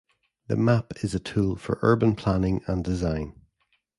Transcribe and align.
The 0.47 0.55
map 0.55 0.93
is 1.03 1.13
a 1.13 1.19
tool 1.19 1.55
for 1.57 1.77
urban 1.83 2.15
planning 2.15 2.63
and 2.65 2.83
design. 2.83 3.35